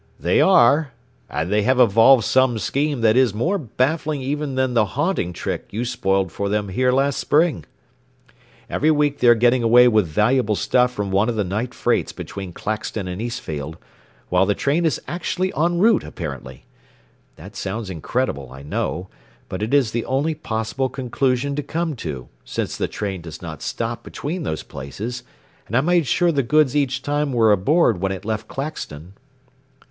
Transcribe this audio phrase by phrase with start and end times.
[0.19, 0.93] "They are.
[1.29, 5.67] And they have evolved some scheme that is more baffling even than the 'haunting' trick
[5.69, 7.65] you spoiled for them here last spring.
[8.67, 12.13] Every week they are getting away with valuable stuff from one of the night freights
[12.13, 13.77] between Claxton and Eastfield,
[14.29, 16.65] while the train is actually en route, apparently.
[17.35, 19.07] That sounds incredible, I know,
[19.49, 23.61] but it is the only possible conclusion to come to, since the train does not
[23.61, 25.21] stop between those places,
[25.67, 29.13] and I made sure the goods each time were aboard when it left Claxton."